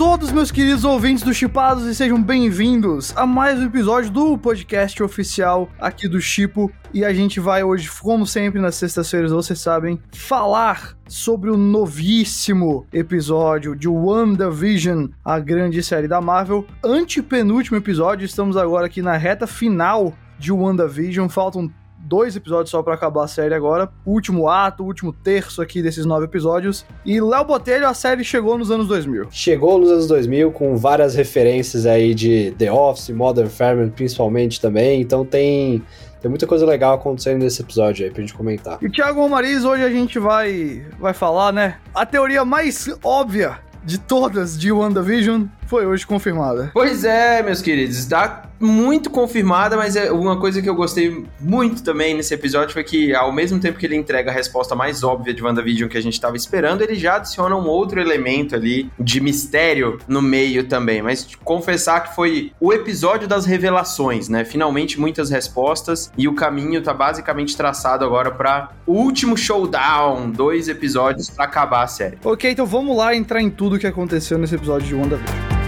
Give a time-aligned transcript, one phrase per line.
[0.00, 5.02] todos, meus queridos ouvintes do Chipados, e sejam bem-vindos a mais um episódio do podcast
[5.02, 6.72] oficial aqui do Chipo.
[6.94, 12.86] E a gente vai hoje, como sempre, nas sextas-feiras, vocês sabem, falar sobre o novíssimo
[12.90, 16.66] episódio de WandaVision, a grande série da Marvel.
[16.82, 21.28] Antepenúltimo episódio, estamos agora aqui na reta final de WandaVision.
[21.28, 21.70] Faltam
[22.10, 23.88] dois episódios só para acabar a série agora.
[24.04, 26.84] Último ato, último terço aqui desses nove episódios.
[27.06, 29.28] E Léo Botelho, a série chegou nos anos 2000.
[29.30, 35.00] Chegou nos anos 2000 com várias referências aí de The Office, Modern Family principalmente também.
[35.00, 35.84] Então tem
[36.20, 38.78] tem muita coisa legal acontecendo nesse episódio aí pra gente comentar.
[38.82, 41.76] E Thiago Romariz, hoje a gente vai vai falar, né?
[41.94, 46.72] A teoria mais óbvia de todas de WandaVision foi hoje confirmada.
[46.74, 51.82] Pois é, meus queridos, tá muito confirmada, mas é uma coisa que eu gostei muito
[51.82, 55.32] também nesse episódio foi que, ao mesmo tempo que ele entrega a resposta mais óbvia
[55.32, 59.20] de WandaVision que a gente estava esperando, ele já adiciona um outro elemento ali de
[59.20, 61.00] mistério no meio também.
[61.00, 64.44] Mas confessar que foi o episódio das revelações, né?
[64.44, 70.68] Finalmente muitas respostas e o caminho tá basicamente traçado agora para o último showdown, dois
[70.68, 72.18] episódios para acabar a série.
[72.24, 75.59] Ok, então vamos lá entrar em tudo que aconteceu nesse episódio de WandaVision.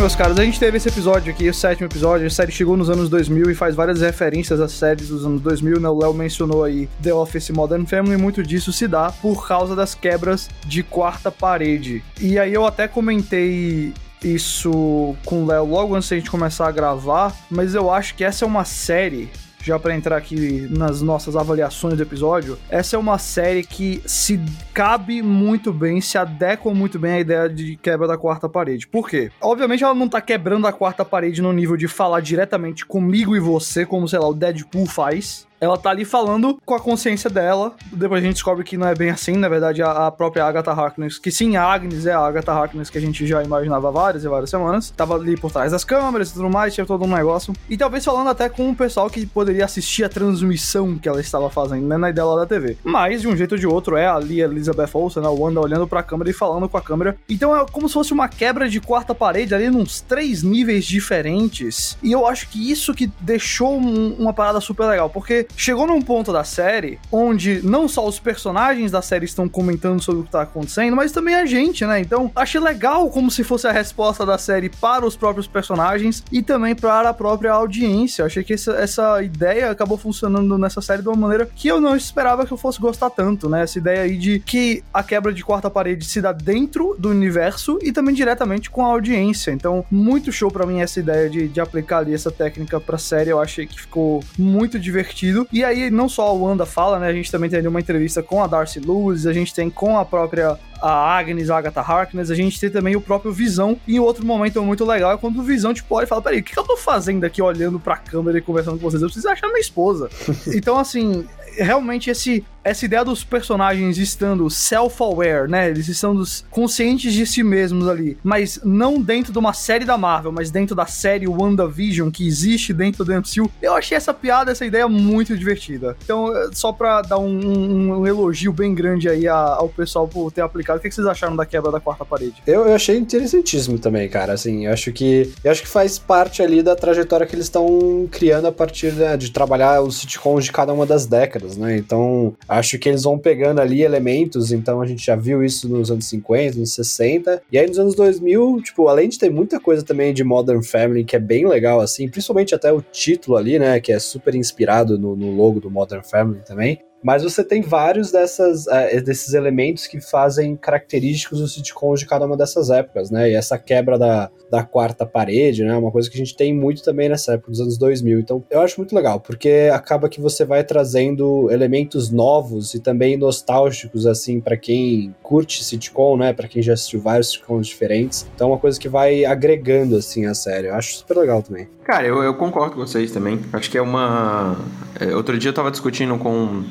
[0.00, 2.88] Meus caros, a gente teve esse episódio aqui, o sétimo episódio, a série chegou nos
[2.88, 5.90] anos 2000 e faz várias referências às séries dos anos 2000, né?
[5.90, 9.76] O Léo mencionou aí The Office Modern Family e muito disso se dá por causa
[9.76, 12.02] das quebras de quarta parede.
[12.18, 13.92] E aí eu até comentei
[14.24, 18.24] isso com o Léo logo antes da gente começar a gravar, mas eu acho que
[18.24, 19.28] essa é uma série
[19.62, 24.40] já para entrar aqui nas nossas avaliações do episódio, essa é uma série que se
[24.72, 28.86] cabe muito bem, se adequa muito bem à ideia de quebra da quarta parede.
[28.86, 29.30] Por quê?
[29.40, 33.40] Obviamente ela não tá quebrando a quarta parede no nível de falar diretamente comigo e
[33.40, 37.74] você, como sei lá, o Deadpool faz, ela tá ali falando com a consciência dela.
[37.92, 40.72] Depois a gente descobre que não é bem assim, na verdade, a, a própria Agatha
[40.72, 44.28] Harkness, que sim, Agnes é a Agatha Harkness que a gente já imaginava várias e
[44.28, 44.90] várias semanas.
[44.90, 47.52] Tava ali por trás das câmeras e tudo mais, tinha todo um negócio.
[47.68, 51.50] E talvez falando até com o pessoal que poderia assistir a transmissão que ela estava
[51.50, 52.78] fazendo, né, na ideia lá da TV.
[52.82, 55.86] Mas, de um jeito ou de outro, é ali a Elizabeth Olsen, a Wanda olhando
[55.86, 57.16] pra câmera e falando com a câmera.
[57.28, 61.98] Então é como se fosse uma quebra de quarta parede ali, nos três níveis diferentes.
[62.02, 66.02] E eu acho que isso que deixou um, uma parada super legal, porque chegou num
[66.02, 70.30] ponto da série onde não só os personagens da série estão comentando sobre o que
[70.30, 72.00] tá acontecendo, mas também a gente, né?
[72.00, 76.42] Então, achei legal como se fosse a resposta da série para os próprios personagens e
[76.42, 78.24] também para a própria audiência.
[78.24, 81.96] Achei que essa, essa ideia acabou funcionando nessa série de uma maneira que eu não
[81.96, 83.62] esperava que eu fosse gostar tanto, né?
[83.62, 87.78] Essa ideia aí de que a quebra de quarta parede se dá dentro do universo
[87.82, 89.50] e também diretamente com a audiência.
[89.50, 93.30] Então, muito show para mim essa ideia de, de aplicar ali essa técnica pra série.
[93.30, 95.39] Eu achei que ficou muito divertido.
[95.52, 97.08] E aí, não só a Wanda fala, né?
[97.08, 99.98] A gente também tem ali uma entrevista com a Darcy Lewis, a gente tem com
[99.98, 103.78] a própria a Agnes, a Agatha Harkness, a gente tem também o próprio Visão.
[103.86, 106.42] E outro momento muito legal é quando o Visão, tipo, olha e fala: peraí, o
[106.42, 109.02] que, que eu tô fazendo aqui olhando pra câmera e conversando com vocês?
[109.02, 110.08] Eu preciso achar minha esposa.
[110.54, 111.26] então, assim,
[111.56, 115.70] realmente esse, essa ideia dos personagens estando self-aware, né?
[115.70, 120.32] Eles estão conscientes de si mesmos ali, mas não dentro de uma série da Marvel,
[120.32, 123.50] mas dentro da série WandaVision que existe dentro do MCU.
[123.62, 125.96] Eu achei essa piada, essa ideia muito divertida.
[126.04, 130.42] Então, só pra dar um, um, um elogio bem grande aí ao pessoal por ter
[130.42, 132.34] aplicado, o que vocês acharam da quebra da quarta parede?
[132.46, 134.32] Eu, eu achei interessantíssimo também, cara.
[134.32, 138.08] Assim, eu acho que eu acho que faz parte ali da trajetória que eles estão
[138.10, 141.76] criando a partir né, de trabalhar os sitcoms de cada uma das décadas, né?
[141.76, 145.88] Então, acho que eles vão pegando ali elementos, então a gente já viu isso nos
[145.88, 149.84] anos 50, nos 60, e aí nos anos 2000, tipo, além de ter muita coisa
[149.84, 153.78] também de Modern Family que é bem legal, assim, principalmente até o título ali, né,
[153.78, 158.12] que é super inspirado no, no logo do Modern Family também, mas você tem vários
[158.12, 163.30] dessas, uh, desses elementos que fazem característicos dos sitcoms de cada uma dessas épocas, né?
[163.30, 165.72] E essa quebra da, da quarta parede, né?
[165.72, 168.20] É uma coisa que a gente tem muito também nessa época dos anos 2000.
[168.20, 173.16] Então, eu acho muito legal, porque acaba que você vai trazendo elementos novos e também
[173.16, 176.32] nostálgicos, assim, para quem curte sitcom, né?
[176.32, 178.26] Para quem já assistiu vários sitcoms diferentes.
[178.34, 180.68] Então, é uma coisa que vai agregando, assim, a série.
[180.68, 181.68] Eu acho super legal também.
[181.84, 183.40] Cara, eu, eu concordo com vocês também.
[183.52, 184.56] Acho que é uma.
[185.00, 186.62] É, outro dia eu tava discutindo com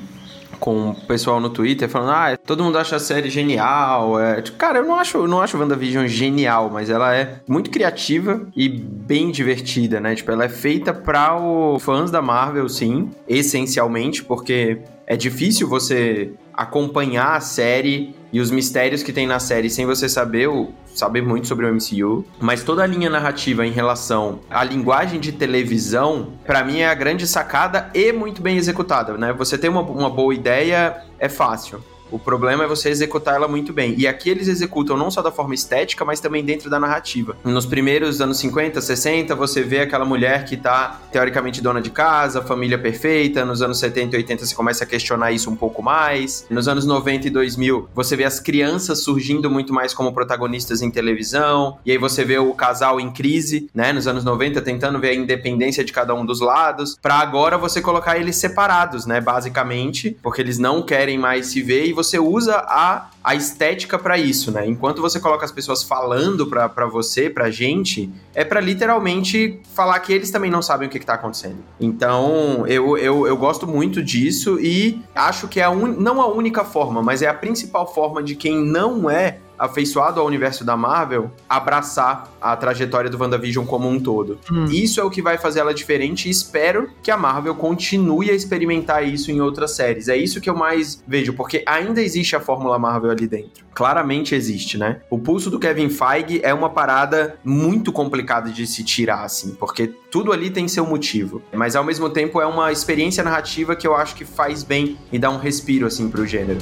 [0.59, 4.19] com o pessoal no Twitter falando: ah, todo mundo acha a série genial.
[4.19, 4.41] É...
[4.41, 8.47] Tipo, cara, eu não acho, eu não acho WandaVision genial, mas ela é muito criativa
[8.55, 10.15] e bem divertida, né?
[10.15, 16.31] Tipo, ela é feita para os fãs da Marvel, sim, essencialmente, porque é difícil você
[16.53, 21.21] acompanhar a série e os mistérios que tem na série sem você saber o, saber
[21.21, 26.33] muito sobre o MCU, mas toda a linha narrativa em relação à linguagem de televisão,
[26.45, 29.33] para mim é a grande sacada e muito bem executada, né?
[29.33, 31.83] Você tem uma, uma boa ideia, é fácil.
[32.11, 33.95] O problema é você executar ela muito bem.
[33.97, 37.35] E aqui eles executam não só da forma estética, mas também dentro da narrativa.
[37.43, 42.41] Nos primeiros anos 50, 60, você vê aquela mulher que tá teoricamente dona de casa,
[42.41, 43.45] família perfeita.
[43.45, 46.45] Nos anos 70 e 80 você começa a questionar isso um pouco mais.
[46.49, 50.91] Nos anos 90 e 2000, você vê as crianças surgindo muito mais como protagonistas em
[50.91, 51.77] televisão.
[51.85, 53.93] E aí você vê o casal em crise, né?
[53.93, 57.81] Nos anos 90 tentando ver a independência de cada um dos lados, para agora você
[57.81, 62.55] colocar eles separados, né, basicamente, porque eles não querem mais se ver e você usa
[62.55, 64.65] a, a estética para isso, né?
[64.65, 70.13] Enquanto você coloca as pessoas falando para você, pra gente, é para literalmente falar que
[70.13, 71.57] eles também não sabem o que, que tá acontecendo.
[71.79, 75.87] Então, eu, eu, eu gosto muito disso e acho que é a un...
[75.87, 80.25] não a única forma, mas é a principal forma de quem não é afeiçoado ao
[80.25, 84.39] universo da Marvel, abraçar a trajetória do WandaVision como um todo.
[84.51, 84.65] Hum.
[84.65, 88.33] Isso é o que vai fazer ela diferente e espero que a Marvel continue a
[88.33, 90.07] experimentar isso em outras séries.
[90.07, 93.65] É isso que eu mais vejo, porque ainda existe a fórmula Marvel ali dentro.
[93.73, 95.01] Claramente existe, né?
[95.09, 99.87] O pulso do Kevin Feige é uma parada muito complicada de se tirar, assim, porque
[100.11, 101.41] tudo ali tem seu motivo.
[101.53, 105.19] Mas ao mesmo tempo é uma experiência narrativa que eu acho que faz bem e
[105.19, 106.59] dá um respiro, assim, pro gênero.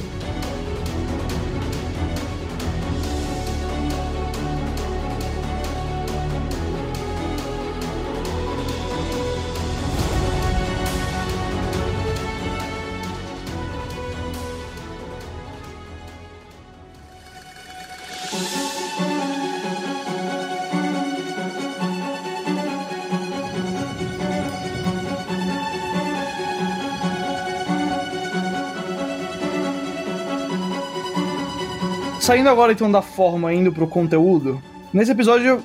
[32.28, 35.62] Saindo agora então da forma, indo pro conteúdo, nesse episódio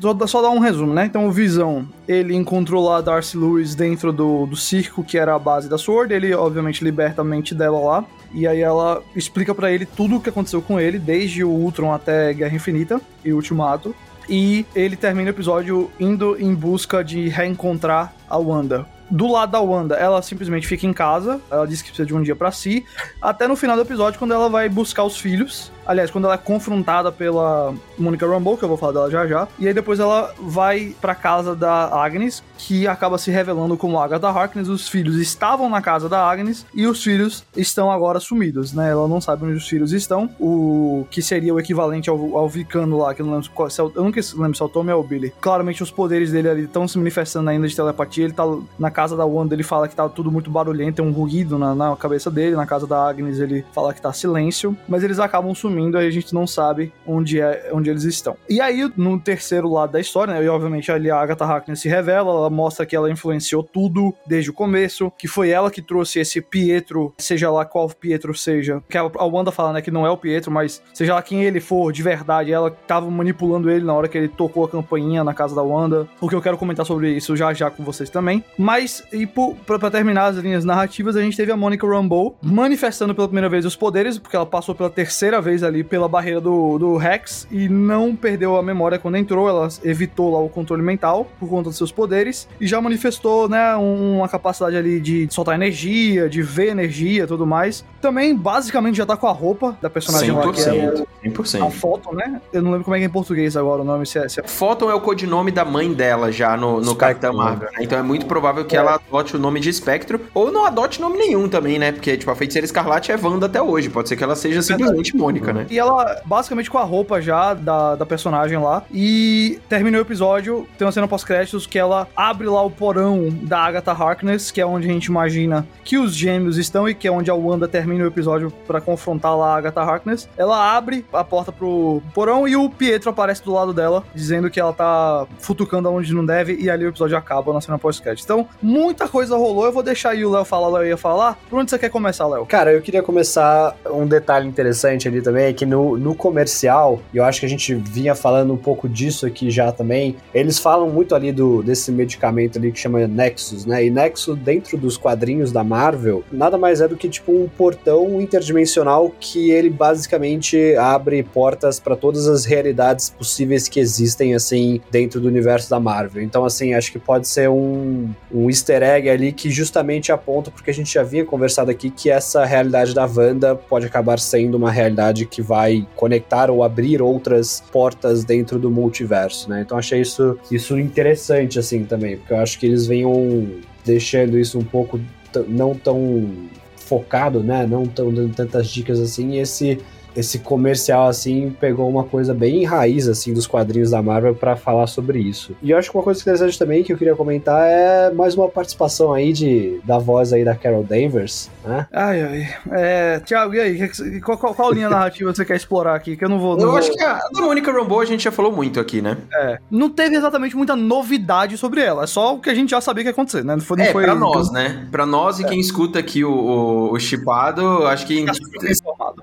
[0.00, 1.04] só, só dar um resumo, né?
[1.04, 5.38] Então o Visão, ele encontrou lá Darcy Lewis dentro do, do circo, que era a
[5.38, 9.70] base da Sword, ele obviamente liberta a mente dela lá, e aí ela explica para
[9.70, 13.94] ele tudo o que aconteceu com ele, desde o Ultron até Guerra Infinita e Ultimato,
[14.26, 19.60] e ele termina o episódio indo em busca de reencontrar a Wanda do lado da
[19.60, 22.84] Wanda, ela simplesmente fica em casa, ela diz que precisa de um dia para si,
[23.20, 25.72] até no final do episódio, quando ela vai buscar os filhos.
[25.88, 29.48] Aliás, quando ela é confrontada pela Monica Rambeau, que eu vou falar dela já já.
[29.58, 34.28] E aí depois ela vai pra casa da Agnes, que acaba se revelando como Agatha
[34.28, 34.68] Harkness.
[34.68, 38.90] Os filhos estavam na casa da Agnes e os filhos estão agora sumidos, né?
[38.90, 40.28] Ela não sabe onde os filhos estão.
[40.38, 43.80] O que seria o equivalente ao, ao Vicano lá, que eu não lembro qual, se
[43.80, 45.32] é o, eu nunca lembro se é o Tommy ou o Billy.
[45.40, 48.24] Claramente os poderes dele ali estão se manifestando ainda de telepatia.
[48.24, 48.44] Ele tá
[48.78, 51.74] na casa da Wanda, ele fala que tá tudo muito barulhento, tem um ruído na,
[51.74, 52.56] na cabeça dele.
[52.56, 54.76] Na casa da Agnes, ele fala que tá silêncio.
[54.88, 58.36] Mas eles acabam sumindo, aí a gente não sabe onde é onde eles estão.
[58.48, 60.44] E aí, no terceiro lado da história, né?
[60.44, 64.50] E obviamente ali a Agatha Harkness se revela, ela mostra que ela influenciou tudo desde
[64.50, 68.82] o começo, que foi ela que trouxe esse Pietro, seja lá qual Pietro seja.
[68.88, 71.60] Que a Wanda fala, né, que não é o Pietro, mas seja lá quem ele
[71.60, 75.34] for de verdade, ela tava manipulando ele na hora que ele tocou a campainha na
[75.34, 76.08] casa da Wanda.
[76.18, 78.44] Porque eu quero comentar sobre isso já já com vocês também.
[78.56, 83.28] Mas, e pra terminar as linhas narrativas, a gente teve a Monica Rambeau manifestando pela
[83.28, 86.96] primeira vez os poderes, porque ela passou pela terceira vez ali pela barreira do, do
[86.96, 91.48] Rex e não perdeu a memória quando entrou, ela evitou lá o controle mental por
[91.48, 96.42] conta dos seus poderes e já manifestou, né, uma capacidade ali de soltar energia, de
[96.42, 97.84] ver energia tudo mais.
[98.00, 101.66] Também, basicamente, já tá com a roupa da personagem 100%, lá, que é 100%.
[101.66, 102.40] a foto, né?
[102.52, 104.06] Eu não lembro como é que é em português agora o nome.
[104.06, 104.42] Se é, se é...
[104.42, 107.78] Photon é o codinome da mãe dela já no, no Capitão Marvel, né?
[107.80, 108.80] Então é muito provável que é.
[108.80, 111.92] ela adote o nome de Espectro ou não adote nome nenhum também, né?
[111.92, 113.90] Porque, tipo, a Feiticeira Escarlate é Wanda até hoje.
[113.90, 115.66] Pode ser que ela seja simplesmente Mônica, né?
[115.70, 118.82] E ela, basicamente, com a roupa já da, da personagem lá.
[118.92, 123.60] E terminou o episódio, tem uma cena pós-créditos que ela abre lá o porão da
[123.60, 127.10] Agatha Harkness, que é onde a gente imagina que os gêmeos estão e que é
[127.10, 130.28] onde a Wanda termina o episódio para confrontar lá a Agatha Harkness.
[130.36, 134.60] Ela abre a porta pro porão e o Pietro aparece do lado dela, dizendo que
[134.60, 138.24] ela tá futucando aonde não deve e ali o episódio acaba na cena pós-crédito.
[138.24, 139.64] Então, muita coisa rolou.
[139.64, 141.38] Eu vou deixar aí o Léo falar, o Léo ia falar.
[141.48, 142.46] Por onde você quer começar, Léo?
[142.46, 147.00] Cara, eu queria começar um detalhe interessante ali também também é que no, no comercial,
[147.14, 150.58] e eu acho que a gente vinha falando um pouco disso aqui já também, eles
[150.58, 153.84] falam muito ali do desse medicamento ali que chama Nexus, né?
[153.84, 158.20] E Nexus, dentro dos quadrinhos da Marvel, nada mais é do que tipo um portão
[158.20, 165.20] interdimensional que ele basicamente abre portas para todas as realidades possíveis que existem, assim, dentro
[165.20, 166.22] do universo da Marvel.
[166.22, 170.70] Então, assim, acho que pode ser um, um easter egg ali que justamente aponta, porque
[170.70, 174.70] a gente já havia conversado aqui, que essa realidade da Wanda pode acabar sendo uma
[174.70, 179.62] realidade que vai conectar ou abrir outras portas dentro do multiverso, né?
[179.62, 183.46] Então achei isso, isso interessante, assim, também, porque eu acho que eles venham
[183.84, 185.00] deixando isso um pouco
[185.46, 187.66] não tão focado, né?
[187.66, 189.78] Não tão dando tantas dicas assim, e esse
[190.16, 194.86] esse comercial assim pegou uma coisa bem raiz assim dos quadrinhos da Marvel para falar
[194.86, 195.56] sobre isso.
[195.62, 198.48] E eu acho que uma coisa interessante também que eu queria comentar é mais uma
[198.48, 201.86] participação aí de da voz aí da Carol Danvers, né?
[201.92, 202.48] Ai ai.
[202.72, 206.16] É, Thiago, e aí, qual, qual, qual linha narrativa você quer explorar aqui?
[206.16, 206.56] Que eu não vou.
[206.56, 206.78] Não eu vou...
[206.78, 209.16] acho que a da Mônica Rambeau a gente já falou muito aqui, né?
[209.32, 209.58] É.
[209.70, 213.04] Não teve exatamente muita novidade sobre ela, é só o que a gente já sabia
[213.04, 213.54] que ia acontecer, né?
[213.54, 214.04] Não foi, não é, foi...
[214.04, 214.86] pra nós, né?
[214.90, 215.48] Pra nós e é.
[215.48, 218.24] quem escuta aqui o, o, o Chipado, acho que.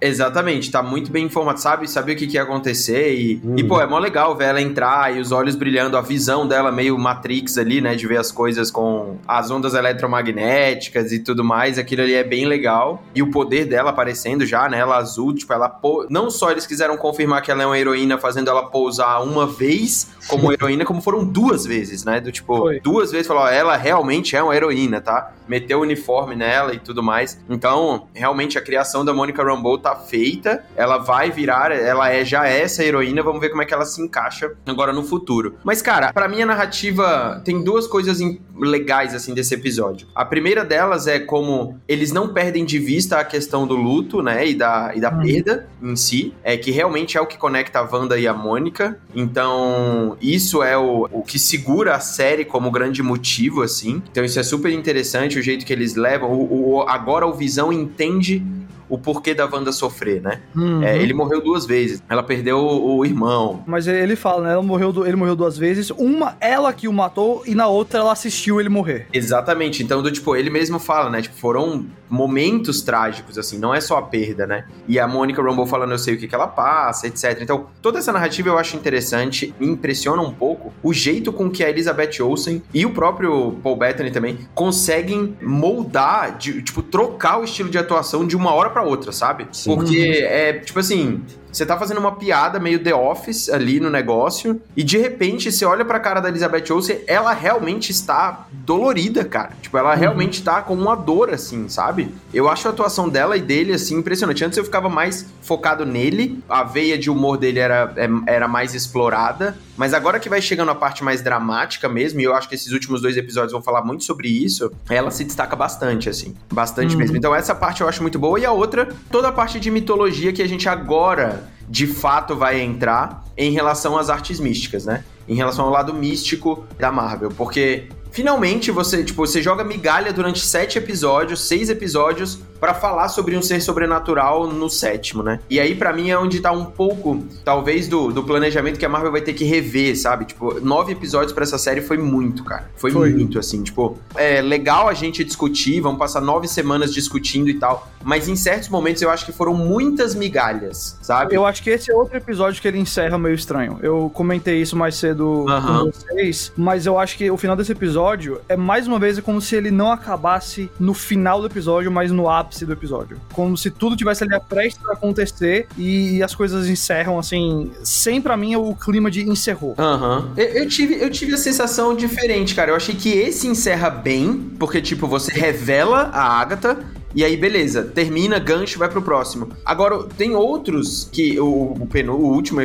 [0.02, 1.90] Exatamente, tá muito bem informado, sabe?
[1.90, 5.16] Sabia o que, que ia acontecer e, e, pô, é mó legal ver ela entrar
[5.16, 7.96] e os olhos brilhando, a visão dela meio Matrix ali, né?
[7.96, 12.46] De ver as coisas com as ondas eletromagnéticas e tudo mais, aquilo ali é bem
[12.46, 13.04] legal.
[13.14, 14.80] E o poder dela aparecendo já, né?
[14.80, 15.68] Ela azul, tipo, ela...
[15.68, 16.06] Pou...
[16.10, 20.08] Não só eles quiseram confirmar que ela é uma heroína fazendo ela pousar uma vez
[20.28, 22.22] como heroína, como foram duas vezes, né?
[22.22, 22.80] Do tipo, Foi.
[22.80, 25.34] duas vezes falou, ela realmente é uma heroína, tá?
[25.48, 27.40] Meteu o uniforme nela e tudo mais.
[27.50, 30.64] Então, realmente a criação da Monica Rambeau tá feita.
[30.76, 33.86] Ela vai virar, ela é já é essa heroína, vamos ver como é que ela
[33.86, 35.56] se encaixa agora no futuro.
[35.64, 38.20] Mas, cara, para mim a narrativa tem duas coisas
[38.58, 40.08] legais, assim, desse episódio.
[40.16, 44.48] A primeira delas é como eles não perdem de vista a questão do luto, né,
[44.48, 45.22] e da, e da hum.
[45.22, 49.00] perda em si, é que realmente é o que conecta a Wanda e a Mônica.
[49.14, 54.02] Então, isso é o, o que segura a série como grande motivo, assim.
[54.12, 56.32] Então, isso é super interessante, o jeito que eles levam.
[56.32, 58.44] O, o agora o Visão entende
[58.90, 60.42] o porquê da Wanda sofrer, né?
[60.56, 60.84] Uhum.
[60.84, 62.02] É, ele morreu duas vezes.
[62.10, 63.64] Ela perdeu o, o, irmão.
[63.66, 64.54] Mas ele fala, né?
[64.54, 65.90] Ela morreu, ele morreu duas vezes.
[65.92, 69.08] Uma, ela que o matou, e na outra ela assistiu ele morrer.
[69.14, 69.84] Exatamente.
[69.84, 71.22] Então, do, tipo, ele mesmo fala, né?
[71.22, 74.66] Tipo, foram momentos trágicos, assim, não é só a perda, né?
[74.88, 77.40] E a Mônica Rambeau falando, eu sei o que, que ela passa, etc.
[77.42, 81.64] Então, toda essa narrativa eu acho interessante, me impressiona um pouco o jeito com que
[81.64, 87.44] a Elizabeth Olsen e o próprio Paul Bettany também conseguem moldar, de, tipo, trocar o
[87.44, 89.48] estilo de atuação de uma hora para outra, sabe?
[89.52, 89.74] Sim.
[89.74, 91.24] Porque é, tipo assim,
[91.56, 95.64] você tá fazendo uma piada meio The Office ali no negócio, e de repente você
[95.66, 99.52] olha pra cara da Elizabeth Olsen, ela realmente está dolorida, cara.
[99.62, 100.00] Tipo, ela uhum.
[100.00, 102.14] realmente tá com uma dor, assim, sabe?
[102.34, 104.44] Eu acho a atuação dela e dele, assim, impressionante.
[104.44, 108.74] Antes eu ficava mais focado nele, a veia de humor dele era, é, era mais
[108.74, 112.56] explorada, mas agora que vai chegando a parte mais dramática mesmo, e eu acho que
[112.56, 116.36] esses últimos dois episódios vão falar muito sobre isso, ela se destaca bastante, assim.
[116.52, 117.00] Bastante uhum.
[117.00, 117.16] mesmo.
[117.16, 118.40] Então essa parte eu acho muito boa.
[118.40, 122.62] E a outra, toda a parte de mitologia que a gente agora de fato vai
[122.62, 125.04] entrar em relação às artes místicas, né?
[125.28, 130.40] Em relação ao lado místico da Marvel, porque finalmente você, tipo, você joga migalha durante
[130.40, 135.40] sete episódios, seis episódios para falar sobre um ser sobrenatural no sétimo, né?
[135.50, 138.90] E aí para mim é onde tá um pouco, talvez do, do planejamento que a
[138.90, 140.26] Marvel vai ter que rever, sabe?
[140.26, 142.70] Tipo, nove episódios para essa série foi muito, cara.
[142.76, 147.50] Foi, foi, muito assim, tipo, é legal a gente discutir, vamos passar nove semanas discutindo
[147.50, 151.36] e tal, mas em certos momentos eu acho que foram muitas migalhas, sabe?
[151.36, 153.80] Eu acho que esse é outro episódio que ele encerra meio estranho.
[153.82, 155.46] Eu comentei isso mais cedo uhum.
[155.46, 159.22] com vocês, mas eu acho que o final desse episódio é mais uma vez é
[159.22, 163.20] como se ele não acabasse no final do episódio, mas no ápice do episódio.
[163.34, 168.36] Como se tudo tivesse ali prestes a acontecer e, as coisas encerram assim, sem para
[168.36, 169.76] mim o clima de encerrou.
[169.78, 170.20] Aham.
[170.20, 170.34] Uhum.
[170.38, 172.72] Eu, eu, tive, eu tive a sensação diferente, cara.
[172.72, 176.78] Eu achei que esse encerra bem, porque, tipo, você revela a Agatha
[177.16, 179.50] e aí, beleza, termina, gancho, vai pro próximo.
[179.64, 182.62] Agora, tem outros que o, o, o último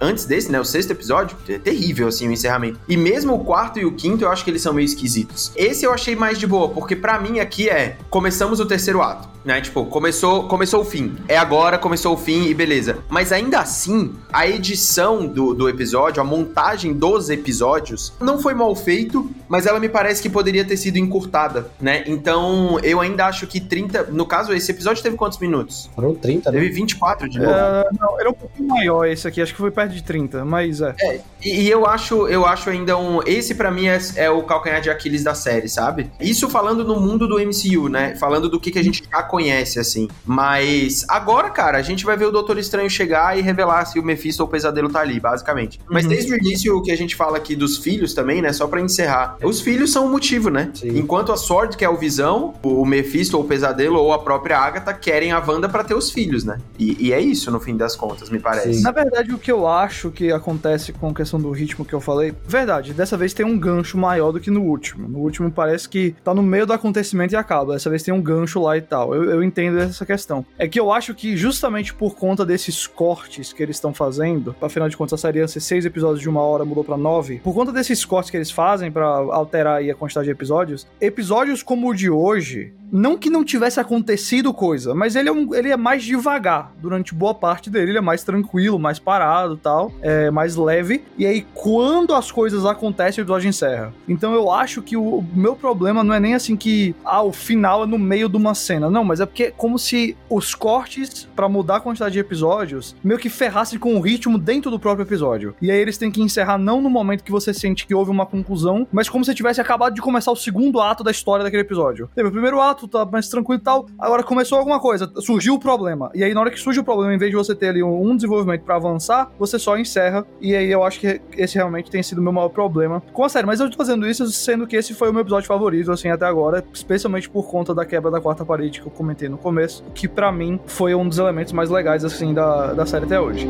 [0.00, 2.78] antes desse, né, o sexto episódio, é terrível, assim, o encerramento.
[2.88, 5.52] E mesmo o quarto e o quinto, eu acho que eles são meio esquisitos.
[5.56, 9.28] Esse eu achei mais de boa, porque para mim aqui é, começamos o terceiro ato,
[9.44, 11.16] né, tipo, começou, começou o fim.
[11.28, 12.98] É agora, começou o fim e beleza.
[13.08, 18.74] Mas ainda assim, a edição do, do episódio, a montagem dos episódios, não foi mal
[18.76, 22.04] feito, mas ela me parece que poderia ter sido encurtada, né?
[22.06, 25.90] Então, eu ainda acho que 30, no caso, esse episódio teve quantos minutos?
[25.94, 26.58] Foram 30, né?
[26.58, 27.50] Teve 24 de novo.
[27.50, 30.80] Uh, não, era um pouquinho maior esse aqui, acho que foi perto de 30, mas
[30.80, 30.94] é.
[31.00, 33.20] é e, e, eu acho eu acho ainda um.
[33.26, 36.10] Esse para mim é, é, o calcanhar de Aquiles da série, sabe?
[36.20, 38.14] Isso falando no mundo do MCU, né?
[38.16, 40.08] Falando do que, que a gente já conhece, assim.
[40.24, 44.02] Mas agora, cara, a gente vai ver o Doutor Estranho chegar e revelar se o
[44.02, 45.80] Mephisto ou o Pesadelo tá ali, basicamente.
[45.88, 46.10] Mas uhum.
[46.10, 48.52] desde o início, o que a gente fala aqui dos filhos também, né?
[48.52, 49.36] Só para encerrar.
[49.42, 50.70] Os filhos são o motivo, né?
[50.74, 50.98] Sim.
[50.98, 54.58] Enquanto a Sword, que é o Visão, o Mephisto ou o Pesadelo ou a própria
[54.58, 56.58] Agatha querem a Wanda para ter os filhos, né?
[56.78, 58.74] E, e, é isso, no fim das contas, me parece.
[58.74, 58.82] Sim.
[58.82, 62.00] Na verdade, o que eu acho que acontece com a questão do ritmo que eu
[62.00, 65.08] falei, verdade, dessa vez tem um gancho maior do que no último.
[65.08, 67.74] No último parece que tá no meio do acontecimento e acaba.
[67.74, 69.14] Dessa vez tem um gancho lá e tal.
[69.14, 70.44] Eu, eu entendo essa questão.
[70.58, 74.88] É que eu acho que justamente por conta desses cortes que eles estão fazendo, afinal
[74.88, 77.40] de contas a série ia ser seis episódios de uma hora, mudou para nove.
[77.42, 81.62] Por conta desses cortes que eles fazem para alterar aí a quantidade de episódios, episódios
[81.62, 85.70] como o de hoje, não que não tivesse acontecido coisa, mas ele é, um, ele
[85.70, 87.92] é mais devagar durante boa parte dele.
[87.92, 91.04] Ele é mais tranquilo, mais parado tal, é mais leve.
[91.18, 93.92] E aí, quando as coisas acontecem, o episódio encerra.
[94.08, 97.84] Então eu acho que o, meu problema não é nem assim que, ah, o final
[97.84, 98.90] é no meio de uma cena.
[98.90, 102.94] Não, mas é porque é como se os cortes, para mudar a quantidade de episódios,
[103.02, 105.54] meio que ferrassem com o ritmo dentro do próprio episódio.
[105.60, 108.26] E aí eles têm que encerrar não no momento que você sente que houve uma
[108.26, 112.08] conclusão, mas como se tivesse acabado de começar o segundo ato da história daquele episódio.
[112.14, 113.86] Teve o primeiro ato, tá mais tranquilo e tal.
[113.98, 116.10] Agora começou alguma coisa, surgiu o problema.
[116.14, 118.14] E aí, na hora que surge o problema, em vez de você ter ali um,
[118.14, 120.26] desenvolvimento para avançar, você só encerra.
[120.40, 123.28] E aí eu acho que esse realmente tem sido o meu maior problema com a
[123.28, 123.46] série.
[123.46, 126.26] Mas eu tô fazendo isso sendo que esse foi o meu episódio favorito, assim, até
[126.26, 130.08] agora, especialmente por conta da quebra da quarta parede que eu comentei no começo, que
[130.08, 133.48] para mim foi um dos elementos mais legais, assim, da, da série até hoje.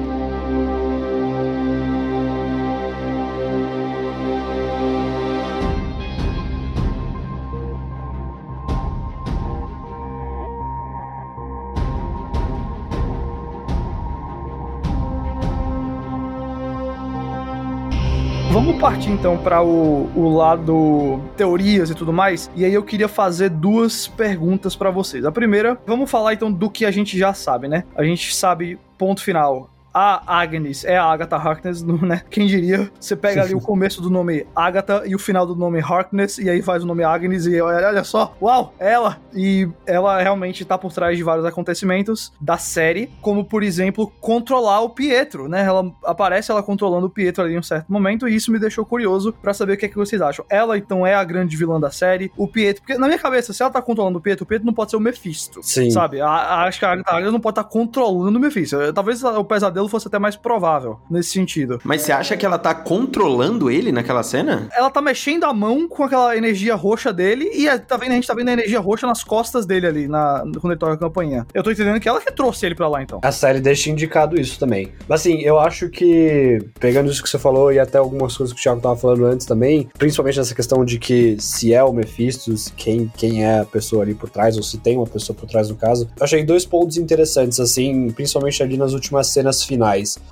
[18.85, 22.50] Partir então para o, o lado teorias e tudo mais.
[22.55, 25.25] E aí eu queria fazer duas perguntas para vocês.
[25.25, 27.85] A primeira, vamos falar então do que a gente já sabe, né?
[27.97, 32.22] A gente sabe ponto final a Agnes é a Agatha Harkness, né?
[32.28, 32.90] Quem diria?
[32.98, 36.50] Você pega ali o começo do nome Agatha e o final do nome Harkness, e
[36.50, 39.18] aí faz o nome Agnes, e olha só, uau, ela!
[39.32, 44.80] E ela realmente tá por trás de vários acontecimentos da série, como por exemplo, controlar
[44.80, 45.64] o Pietro, né?
[45.64, 48.84] Ela aparece ela controlando o Pietro ali em um certo momento, e isso me deixou
[48.84, 50.44] curioso para saber o que é que vocês acham.
[50.48, 53.62] Ela então é a grande vilã da série, o Pietro, porque na minha cabeça, se
[53.62, 55.62] ela tá controlando o Pietro, o Pietro não pode ser o Mephisto.
[55.62, 55.90] Sim.
[55.90, 56.20] Sabe?
[56.20, 58.76] A, a, acho que a Agatha não pode estar tá controlando o Mephisto.
[58.92, 61.81] Talvez o pesadelo fosse até mais provável nesse sentido.
[61.85, 64.68] Mas você acha que ela tá controlando ele naquela cena?
[64.73, 68.14] Ela tá mexendo a mão com aquela energia roxa dele e é, tá vendo, a
[68.14, 70.99] gente tá vendo a energia roxa nas costas dele ali, na, quando ele toca a
[70.99, 71.47] campainha.
[71.53, 73.20] Eu tô entendendo que ela que trouxe ele pra lá, então.
[73.23, 74.92] A série deixa indicado isso também.
[75.09, 78.61] Mas assim, eu acho que, pegando isso que você falou e até algumas coisas que
[78.61, 82.55] o Thiago tava falando antes também, principalmente nessa questão de que se é o Mephisto,
[82.77, 85.68] quem, quem é a pessoa ali por trás, ou se tem uma pessoa por trás
[85.68, 89.73] do caso, eu achei dois pontos interessantes, assim, principalmente ali nas últimas cenas finais.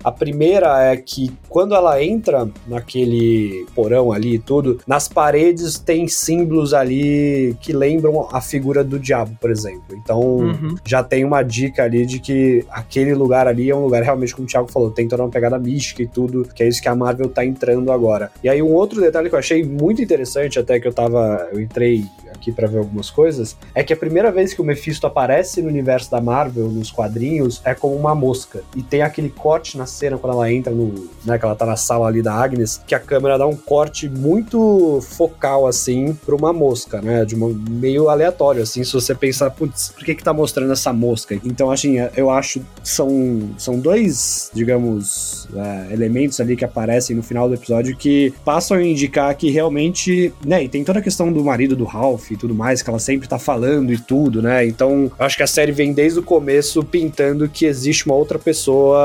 [0.03, 6.09] A primeira é que quando ela entra naquele porão ali e tudo, nas paredes tem
[6.09, 9.83] símbolos ali que lembram a figura do diabo, por exemplo.
[9.93, 10.75] Então uhum.
[10.85, 14.47] já tem uma dica ali de que aquele lugar ali é um lugar realmente, como
[14.47, 16.95] o Thiago falou, tem toda uma pegada mística e tudo, que é isso que a
[16.95, 18.31] Marvel tá entrando agora.
[18.43, 21.49] E aí um outro detalhe que eu achei muito interessante, até que eu tava.
[21.53, 25.07] Eu entrei aqui para ver algumas coisas, é que a primeira vez que o Mephisto
[25.07, 28.63] aparece no universo da Marvel, nos quadrinhos, é como uma mosca.
[28.75, 31.09] E tem aquele corte na cena quando ela entra no.
[31.25, 34.09] né, que ela tá na sala ali da Agnes, que a câmera dá um corte
[34.09, 37.25] muito focal, assim, pra uma mosca, né?
[37.25, 40.93] De uma, meio aleatório, assim, se você pensar, putz, por que que tá mostrando essa
[40.93, 41.35] mosca?
[41.45, 47.49] Então, assim, eu acho são, são dois, digamos, é, elementos ali que aparecem no final
[47.49, 51.45] do episódio que passam a indicar que realmente, né, e tem toda a questão do
[51.45, 54.67] marido do Ralph e tudo mais, que ela sempre tá falando e tudo, né?
[54.67, 59.01] Então, acho que a série vem desde o começo pintando que existe uma outra pessoa,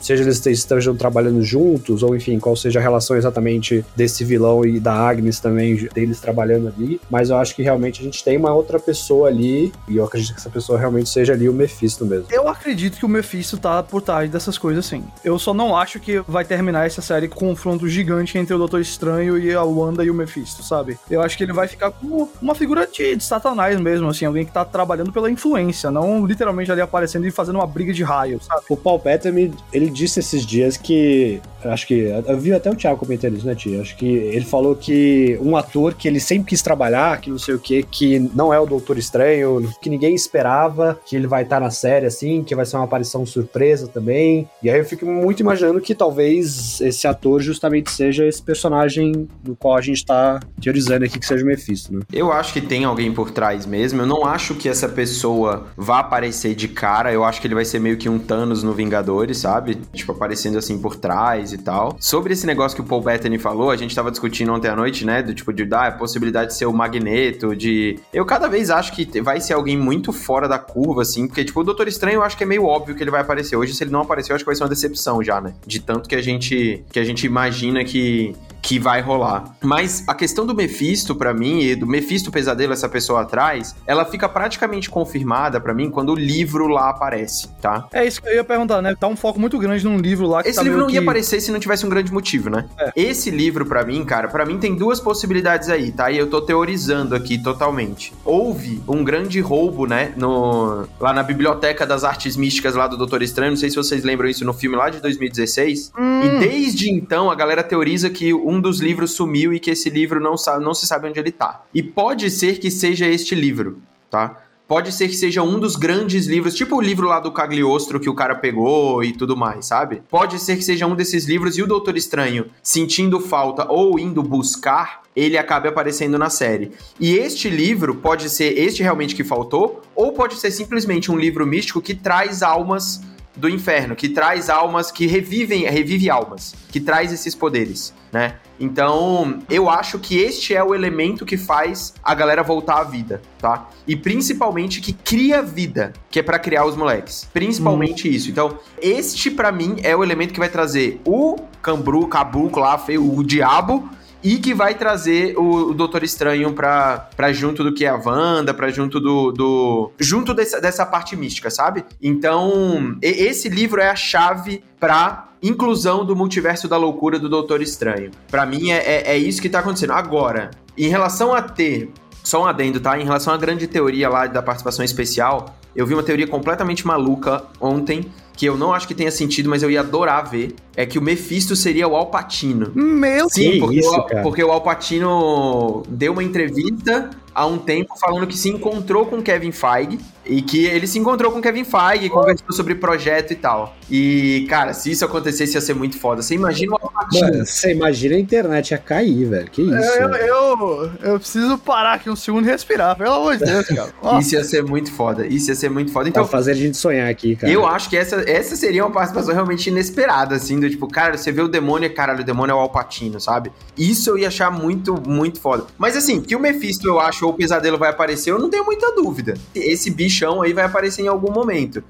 [0.00, 4.80] seja eles estejam trabalhando juntos, ou enfim, qual seja a relação exatamente desse vilão e
[4.80, 7.00] da Agnes também, deles trabalhando ali.
[7.10, 10.34] Mas eu acho que realmente a gente tem uma outra pessoa ali, e eu acredito
[10.34, 12.26] que essa pessoa realmente seja ali o Mephisto mesmo.
[12.30, 15.04] Eu acredito que o Mephisto tá por trás dessas coisas, sim.
[15.24, 18.58] Eu só não acho que vai terminar essa série com um confronto gigante entre o
[18.58, 20.98] Doutor Estranho e a Wanda e o Mephisto, sabe?
[21.10, 24.24] Eu acho que ele vai ficar como como uma figura de, de satanás mesmo, assim,
[24.24, 28.02] alguém que tá trabalhando pela influência, não literalmente ali aparecendo e fazendo uma briga de
[28.02, 28.62] raio, sabe?
[28.68, 33.36] O Paul Ele disse esses dias que acho que eu vi até o Thiago comentando
[33.36, 33.80] isso, né, tio?
[33.80, 37.54] Acho que ele falou que um ator que ele sempre quis trabalhar, que não sei
[37.54, 41.60] o que, que não é o Doutor Estranho, que ninguém esperava que ele vai estar
[41.60, 44.48] na série assim, que vai ser uma aparição surpresa também.
[44.62, 49.56] E aí eu fico muito imaginando que talvez esse ator justamente seja esse personagem do
[49.56, 52.00] qual a gente tá teorizando aqui que seja o Mephisto, né?
[52.12, 54.02] Eu acho que tem alguém por trás mesmo.
[54.02, 57.12] Eu não acho que essa pessoa vá aparecer de cara.
[57.12, 59.76] Eu acho que ele vai ser meio que um Thanos no Vingadores, sabe?
[59.92, 61.96] Tipo, aparecendo assim por trás e tal.
[62.00, 65.04] Sobre esse negócio que o Paul Bettany falou, a gente tava discutindo ontem à noite,
[65.04, 65.22] né?
[65.22, 67.98] Do tipo, de dar a possibilidade de ser o Magneto, de.
[68.12, 71.60] Eu cada vez acho que vai ser alguém muito fora da curva, assim, porque, tipo,
[71.60, 73.56] o Doutor Estranho eu acho que é meio óbvio que ele vai aparecer.
[73.56, 75.54] Hoje, se ele não aparecer, eu acho que vai ser uma decepção já, né?
[75.66, 79.56] De tanto que a gente, que a gente imagina que, que vai rolar.
[79.62, 84.04] Mas a questão do Mephisto, para mim, e do Mephisto Pesadelo, essa pessoa atrás, ela
[84.04, 87.88] fica praticamente confirmada para mim quando o livro lá aparece, tá?
[87.92, 88.94] É isso que eu ia perguntar, né?
[88.98, 90.94] Tá um foco muito grande num livro lá que Esse tá livro não que...
[90.94, 92.66] ia aparecer se não tivesse um grande motivo, né?
[92.78, 92.92] É.
[92.96, 96.10] Esse livro, para mim, cara, para mim tem duas possibilidades aí, tá?
[96.10, 98.12] E eu tô teorizando aqui totalmente.
[98.24, 100.12] Houve um grande roubo, né?
[100.16, 100.86] No...
[101.00, 103.52] Lá na Biblioteca das Artes Místicas lá do Doutor Estranho.
[103.52, 105.92] Não sei se vocês lembram isso no filme lá de 2016.
[105.98, 106.22] Hum.
[106.22, 110.20] E desde então a galera teoriza que um dos livros sumiu e que esse livro
[110.20, 111.62] não, sa- não se sabe onde ele tá.
[111.74, 113.78] E pode ser que seja este livro,
[114.10, 114.42] tá?
[114.66, 118.10] Pode ser que seja um dos grandes livros, tipo o livro lá do Cagliostro que
[118.10, 120.02] o cara pegou e tudo mais, sabe?
[120.10, 124.22] Pode ser que seja um desses livros e o Doutor Estranho, sentindo falta ou indo
[124.22, 126.70] buscar, ele acabe aparecendo na série.
[127.00, 131.46] E este livro pode ser este realmente que faltou, ou pode ser simplesmente um livro
[131.46, 133.00] místico que traz almas
[133.38, 138.34] do inferno, que traz almas, que revivem, revive almas, que traz esses poderes, né?
[138.60, 143.22] Então, eu acho que este é o elemento que faz a galera voltar à vida,
[143.38, 143.68] tá?
[143.86, 147.28] E principalmente que cria vida, que é pra criar os moleques.
[147.32, 148.28] Principalmente isso.
[148.28, 153.16] Então, este pra mim é o elemento que vai trazer o Cambru, Cabruco lá, feio,
[153.16, 153.88] o diabo,
[154.22, 157.96] e que vai trazer o, o Doutor Estranho pra, pra junto do que é a
[157.96, 159.32] Wanda, pra junto do.
[159.32, 161.84] do junto dessa, dessa parte mística, sabe?
[162.02, 168.10] Então, esse livro é a chave pra inclusão do multiverso da loucura do Doutor Estranho.
[168.28, 169.92] Pra mim, é, é, é isso que tá acontecendo.
[169.92, 171.90] Agora, em relação a ter.
[172.22, 172.98] Só um adendo, tá?
[172.98, 177.44] Em relação à grande teoria lá da participação especial, eu vi uma teoria completamente maluca
[177.60, 178.04] ontem,
[178.36, 180.56] que eu não acho que tenha sentido, mas eu ia adorar ver.
[180.76, 182.72] É que o Mephisto seria o Alpatino.
[182.74, 184.22] Meu Sim, Que porque, isso, o, cara?
[184.22, 189.52] porque o Alpatino deu uma entrevista há um tempo falando que se encontrou com Kevin
[189.52, 193.76] Feige e que ele se encontrou com Kevin Feige, conversou sobre projeto e tal.
[193.90, 196.22] E, cara, se isso acontecesse ia ser muito foda.
[196.22, 197.28] Você imagina o Alpatino.
[197.30, 199.50] Mano, você imagina a internet ia cair, velho.
[199.50, 199.72] Que isso?
[199.74, 203.92] Eu, eu, eu preciso parar aqui um segundo e respirar, pelo amor de Deus, cara.
[204.02, 205.26] Ó, Isso ia ser muito foda.
[205.26, 206.08] Isso ia ser muito foda.
[206.08, 207.52] Então, Então, fazer a gente sonhar aqui, cara.
[207.52, 211.30] Eu acho que essa, essa seria uma participação realmente inesperada, assim, do tipo, cara, você
[211.32, 213.52] vê o demônio e, caralho, o demônio é o Alpatino, sabe?
[213.76, 215.66] Isso eu ia achar muito, muito foda.
[215.76, 218.64] Mas assim, que o Mephisto, eu acho, ou o Pesadelo vai aparecer, eu não tenho
[218.64, 219.34] muita dúvida.
[219.54, 221.82] Esse bichão aí vai aparecer em algum momento.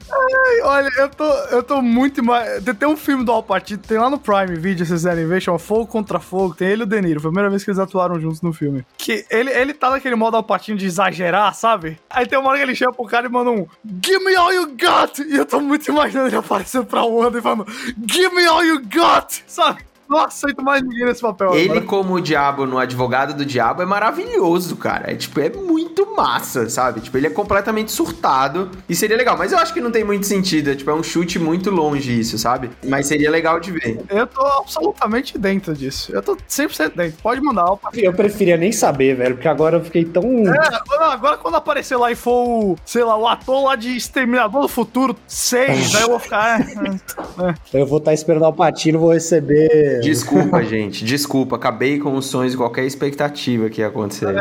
[0.63, 2.23] Olha, eu tô, eu tô muito.
[2.65, 5.59] Tem, tem um filme do Alpatino, tem lá no Prime Video, vocês quiserem ver, chama
[5.59, 6.55] Fogo contra Fogo.
[6.55, 7.21] Tem ele e o De Niro.
[7.21, 8.85] Foi a primeira vez que eles atuaram juntos no filme.
[8.97, 11.99] Que ele, ele tá naquele modo Alpatino de exagerar, sabe?
[12.11, 14.53] Aí tem uma hora que ele chega pro cara e manda um Give me all
[14.53, 15.19] you got!
[15.19, 17.67] E eu tô muito imaginando ele aparecendo pra Wanda e falando
[18.07, 19.43] Give me all you got!
[19.47, 19.88] Sabe?
[20.09, 21.55] Não aceito mais ninguém nesse papel.
[21.55, 21.81] Ele, agora.
[21.85, 25.13] como o diabo no Advogado do Diabo, é maravilhoso, cara.
[25.13, 27.01] É tipo, é muito massa, sabe?
[27.01, 28.71] Tipo, ele é completamente surtado.
[28.89, 30.71] E seria legal, mas eu acho que não tem muito sentido.
[30.71, 32.71] É, tipo, é um chute muito longe isso, sabe?
[32.85, 34.01] Mas seria legal de ver.
[34.09, 36.11] Eu tô absolutamente dentro disso.
[36.13, 37.23] Eu tô 100% dentro.
[37.23, 38.05] Pode mandar, Alpatino.
[38.05, 40.23] Eu preferia nem saber, velho, porque agora eu fiquei tão.
[40.49, 44.63] É, agora quando aparecer lá e for o, sei lá, o ator lá de Exterminador
[44.63, 46.61] do Futuro 6, aí eu vou ficar.
[46.61, 49.98] é, Eu vou estar esperando o Patino, vou receber.
[50.01, 51.05] Desculpa, gente.
[51.05, 51.57] Desculpa.
[51.57, 54.35] Acabei com os sonhos de qualquer expectativa que ia acontecer.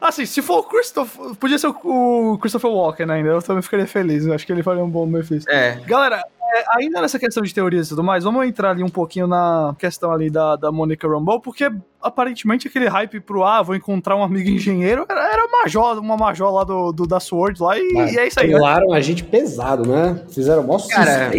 [0.00, 1.34] Assim, se for o Christopher.
[1.36, 3.14] Podia ser o, Christopher Walker, né?
[3.14, 4.24] Ainda eu também ficaria feliz.
[4.24, 5.50] Eu acho que ele faria um bom Mephisto.
[5.50, 5.80] É.
[5.86, 9.26] Galera, é, ainda nessa questão de teorias e tudo mais, vamos entrar ali um pouquinho
[9.26, 11.70] na questão ali da, da Monica Rambeau, porque
[12.02, 16.52] aparentemente aquele hype pro ah, vou encontrar um amigo engenheiro era, era major, uma major
[16.52, 18.50] lá do, do da Sword lá e, e é isso aí.
[18.50, 18.96] Trollaram né?
[18.96, 20.20] a gente pesado, né?
[20.32, 21.30] Fizeram mó Cara,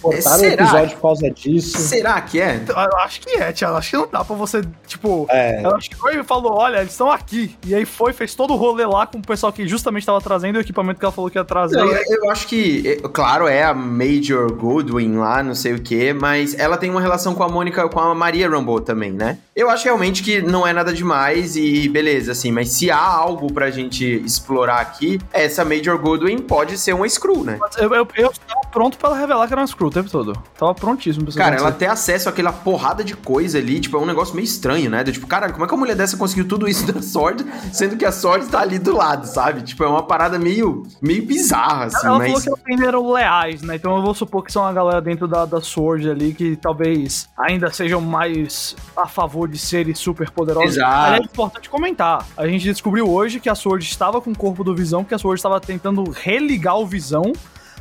[0.00, 1.78] Cortaram o episódio por causa disso.
[1.78, 2.60] Será que é?
[2.68, 3.76] Eu acho que é, Thiago.
[3.76, 5.26] Acho que não dá pra você, tipo.
[5.30, 5.62] É.
[5.62, 7.56] Ela chegou e falou: olha, eles estão aqui.
[7.66, 10.56] E aí foi, fez todo o rolê lá com o pessoal que justamente estava trazendo
[10.56, 11.78] o equipamento que ela falou que ia trazer.
[11.78, 16.58] Eu, eu acho que, claro, é a Major Goodwin lá, não sei o que, mas
[16.58, 19.38] ela tem uma relação com a Mônica, com a Maria Rambo também, né?
[19.54, 23.52] Eu acho realmente que não é nada demais e beleza, assim, mas se há algo
[23.52, 27.58] pra gente explorar aqui, essa Major Goodwin pode ser uma Screw, né?
[27.78, 30.32] Eu, eu, eu tava pronto pra ela revelar que era uma Screw o tempo todo.
[30.58, 34.06] Tava prontíssimo pra Cara, ela ter acesso àquela porrada de coisa ali, tipo, é um
[34.06, 35.02] negócio meio estranho, né?
[35.02, 37.96] Do, tipo, cara, como é que uma mulher dessa conseguiu tudo isso da Sword, sendo
[37.96, 39.62] que a Sword tá ali do lado, sabe?
[39.62, 42.28] Tipo, é uma parada meio, meio bizarra, assim, ela mas...
[42.28, 43.76] falou que aprenderam leais, né?
[43.76, 47.28] Então eu vou supor que são a galera dentro da, da Sword ali que talvez
[47.36, 50.76] ainda sejam mais a favor de seres super poderosos.
[50.76, 51.22] Exato.
[51.22, 52.26] é importante comentar.
[52.36, 55.18] A gente descobriu hoje que a Sword estava com o corpo do Visão, que a
[55.18, 57.32] Sword estava tentando religar o Visão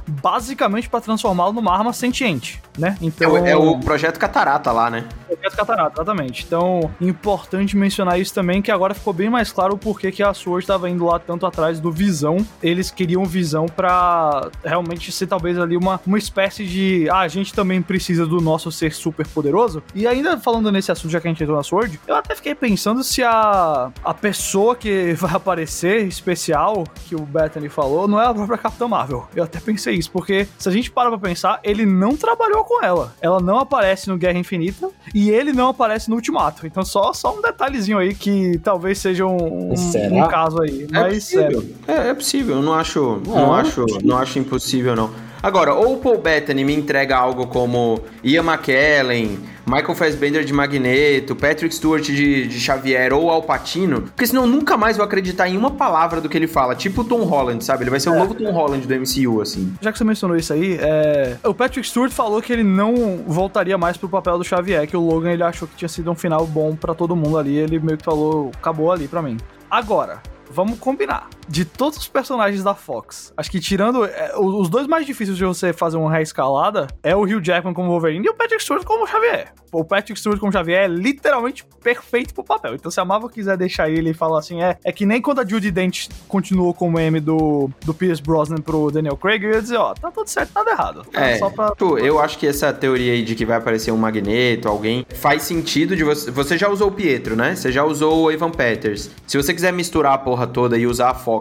[0.08, 2.98] basicamente para transformá-lo numa arma sentiente, né?
[3.02, 5.06] Então, é, é, o projeto Catarata lá, né?
[5.28, 6.44] Projeto Catarata, exatamente.
[6.46, 10.34] Então, importante mencionar isso também, que agora ficou bem mais claro o porquê que a
[10.34, 12.38] Sword estava indo lá tanto atrás do Visão.
[12.62, 17.54] Eles queriam Visão para realmente ser talvez ali uma, uma espécie de, ah, a gente
[17.54, 19.82] também precisa do nosso ser super poderoso.
[19.94, 22.54] E ainda falando nesse assunto, já que a gente entrou na Sword, eu até fiquei
[22.54, 28.26] pensando se a, a pessoa que vai aparecer especial, que o Bethany falou, não é
[28.26, 29.28] a própria Capitã Marvel.
[29.36, 32.84] Eu até pensei isso, porque se a gente para pra pensar, ele não trabalhou com
[32.84, 33.14] ela.
[33.22, 36.66] Ela não aparece no Guerra Infinita e ele não aparece no Ultimato.
[36.68, 40.88] Então só, só um detalhezinho aí que talvez seja um, um, um caso aí.
[40.94, 41.66] É possível.
[41.88, 42.56] É, é, possível.
[42.58, 45.10] Eu não acho, não, não acho, não acho impossível não.
[45.46, 51.36] Agora, ou o Paul Bettany me entrega algo como Ian McKellen, Michael Fassbender de Magneto,
[51.36, 55.48] Patrick Stewart de, de Xavier ou Al Pacino, porque senão eu nunca mais vou acreditar
[55.48, 57.84] em uma palavra do que ele fala, tipo o Tom Holland, sabe?
[57.84, 58.18] Ele vai ser o é.
[58.18, 59.72] novo Tom Holland do MCU, assim.
[59.80, 61.38] Já que você mencionou isso aí, é...
[61.44, 65.02] o Patrick Stewart falou que ele não voltaria mais pro papel do Xavier, que o
[65.02, 68.00] Logan ele achou que tinha sido um final bom para todo mundo ali, ele meio
[68.00, 69.38] que falou, acabou ali para mim.
[69.70, 71.30] Agora, vamos combinar.
[71.48, 75.46] De todos os personagens da Fox, acho que tirando é, os dois mais difíceis de
[75.46, 79.06] você fazer uma reescalada é o Hugh Jackman como Wolverine e o Patrick Stewart como
[79.06, 79.54] Xavier.
[79.72, 82.76] O Patrick Stewart como Xavier é literalmente perfeito pro papel.
[82.76, 85.40] Então se a Marvel quiser deixar ele e falar assim, é, é que nem quando
[85.42, 89.62] a Judy Dent continuou como M do, do Pierce Brosnan pro Daniel Craig, eu ia
[89.62, 91.06] dizer, ó, tá tudo certo, nada errado.
[91.12, 91.22] Tá?
[91.22, 91.76] É, só pra...
[91.76, 95.44] Pô, eu acho que essa teoria aí de que vai aparecer um Magneto, alguém, faz
[95.44, 96.32] sentido de você...
[96.32, 97.56] Você já usou o Pietro, né?
[97.56, 99.12] Você já usou o Evan Peters.
[99.28, 101.35] Se você quiser misturar a porra toda e usar a Fox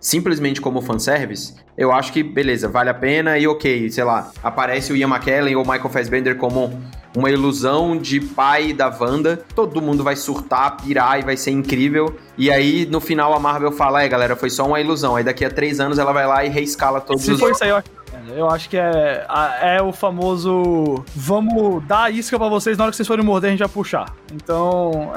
[0.00, 4.92] simplesmente como fanservice, eu acho que, beleza, vale a pena e ok, sei lá, aparece
[4.92, 6.80] o Ian McKellen ou o Michael Fassbender como
[7.16, 12.14] uma ilusão de pai da Wanda, todo mundo vai surtar, pirar e vai ser incrível.
[12.36, 15.16] E aí, no final, a Marvel fala, é, galera, foi só uma ilusão.
[15.16, 17.38] Aí daqui a três anos ela vai lá e reescala todos Se os...
[17.38, 17.95] Se for isso aí, eu acho
[18.34, 19.26] eu acho que é,
[19.62, 23.50] é o famoso vamos dar isca pra vocês na hora que vocês forem morder, a
[23.50, 24.14] gente vai puxar.
[24.32, 25.12] Então,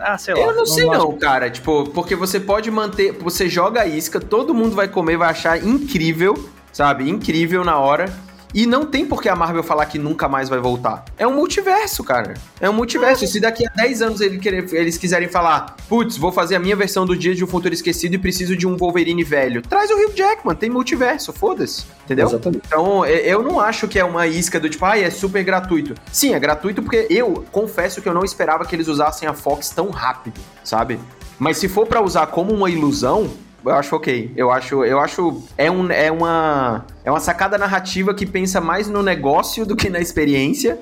[0.00, 0.40] é, é, sei lá.
[0.40, 1.50] Eu não, não sei não, cara.
[1.50, 5.62] Tipo, porque você pode manter, você joga a isca, todo mundo vai comer, vai achar
[5.62, 7.08] incrível, sabe?
[7.08, 8.12] Incrível na hora.
[8.52, 11.04] E não tem por que a Marvel falar que nunca mais vai voltar.
[11.16, 12.34] É um multiverso, cara.
[12.60, 13.26] É um multiverso.
[13.26, 17.16] Se daqui a 10 anos eles quiserem falar, putz, vou fazer a minha versão do
[17.16, 20.56] Dia de um Futuro Esquecido e preciso de um Wolverine velho, traz o Hugh Jackman,
[20.56, 21.84] tem multiverso, foda-se.
[22.04, 22.26] Entendeu?
[22.26, 22.62] Exatamente.
[22.66, 25.94] Então, eu não acho que é uma isca do tipo, ah, é super gratuito.
[26.10, 29.70] Sim, é gratuito porque eu confesso que eu não esperava que eles usassem a Fox
[29.70, 30.98] tão rápido, sabe?
[31.38, 33.30] Mas se for para usar como uma ilusão,
[33.64, 34.32] eu acho ok.
[34.36, 38.88] Eu acho, eu acho é, um, é uma é uma sacada narrativa que pensa mais
[38.88, 40.78] no negócio do que na experiência.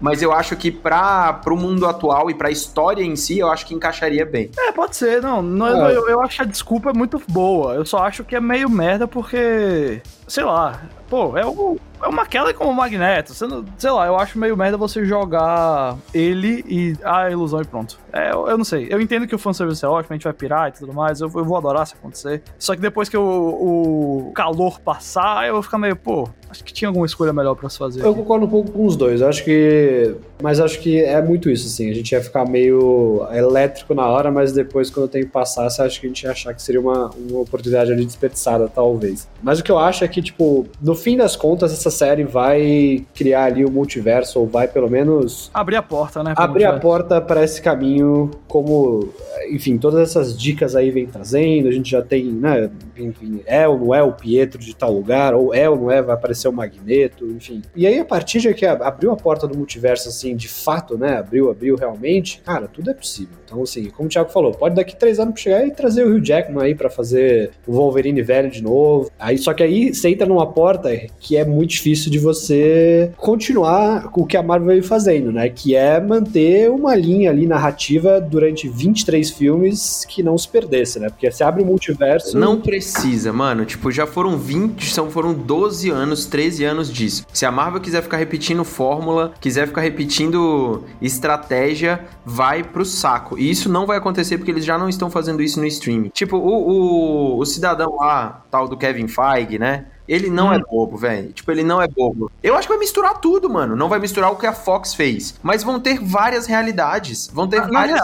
[0.00, 3.50] Mas eu acho que para o mundo atual e para a história em si, eu
[3.50, 4.50] acho que encaixaria bem.
[4.56, 5.20] É, pode ser.
[5.20, 5.96] Não, não é.
[5.96, 7.74] eu, eu acho a desculpa muito boa.
[7.74, 12.24] Eu só acho que é meio merda porque, sei lá, pô, é o é uma
[12.26, 13.34] queda como o Magneto.
[13.34, 17.64] Você não, sei lá, eu acho meio merda você jogar ele e a ilusão e
[17.64, 17.98] pronto.
[18.12, 18.86] É, eu, eu, não sei.
[18.90, 21.20] Eu entendo que o fanservice é ótimo, a gente vai pirar e tudo mais.
[21.20, 22.42] Eu, eu vou adorar se acontecer.
[22.58, 26.72] Só que depois que o, o calor passar, eu vou ficar meio, pô, acho que
[26.72, 28.04] tinha alguma escolha melhor para se fazer.
[28.04, 29.20] Eu concordo um pouco com os dois.
[29.20, 30.14] Acho que.
[30.40, 31.90] Mas acho que é muito isso, assim.
[31.90, 36.00] A gente ia ficar meio elétrico na hora, mas depois, quando o tempo passasse, acho
[36.00, 39.28] que a gente ia achar que seria uma, uma oportunidade ali desperdiçada, talvez.
[39.42, 43.04] Mas o que eu acho é que, tipo, no fim das contas, essa série vai
[43.14, 45.50] criar ali o multiverso, ou vai pelo menos.
[45.54, 46.34] Abrir a porta, né?
[46.36, 49.08] Abrir a porta para esse caminho, como,
[49.50, 51.68] enfim, todas essas dicas aí vem trazendo.
[51.68, 52.70] A gente já tem, né?
[52.96, 56.02] Enfim, é ou não é o Pietro de tal lugar, ou é ou não é,
[56.02, 57.62] vai aparecer o Magneto, enfim.
[57.74, 61.18] E aí, a partir de que abriu a porta do multiverso, assim, de fato, né?
[61.18, 63.38] Abriu, abriu realmente, cara, tudo é possível.
[63.44, 66.24] Então, assim, como o Thiago falou, pode daqui três anos chegar e trazer o Hugh
[66.24, 69.10] Jackman aí para fazer o Wolverine velho de novo.
[69.18, 70.87] Aí, só que aí você entra numa porta
[71.20, 75.48] que é muito difícil de você continuar com o que a Marvel veio fazendo, né?
[75.48, 81.08] Que é manter uma linha ali narrativa durante 23 filmes que não se perdesse, né?
[81.08, 82.38] Porque você abre o multiverso.
[82.38, 83.64] Não precisa, mano.
[83.64, 87.24] Tipo, já foram 20, são, foram 12 anos, 13 anos disso.
[87.32, 93.38] Se a Marvel quiser ficar repetindo fórmula, quiser ficar repetindo estratégia, vai pro saco.
[93.38, 96.10] E isso não vai acontecer porque eles já não estão fazendo isso no streaming.
[96.10, 99.86] Tipo, o, o, o cidadão lá, tal do Kevin Feige, né?
[100.08, 100.52] Ele não hum.
[100.54, 101.32] é bobo, velho.
[101.32, 102.30] Tipo, ele não é bobo.
[102.42, 103.76] Eu acho que vai misturar tudo, mano.
[103.76, 105.34] Não vai misturar o que a Fox fez.
[105.42, 107.28] Mas vão ter várias realidades.
[107.32, 108.00] Vão ter ah, várias.